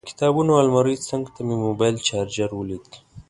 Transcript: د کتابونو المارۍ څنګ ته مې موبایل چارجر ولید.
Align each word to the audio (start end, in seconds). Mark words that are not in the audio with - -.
د 0.01 0.03
کتابونو 0.11 0.51
المارۍ 0.61 0.95
څنګ 1.09 1.23
ته 1.33 1.39
مې 1.47 1.55
موبایل 1.65 1.95
چارجر 2.07 2.49
ولید. 2.55 2.85